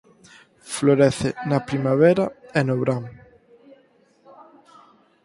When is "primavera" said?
1.69-2.25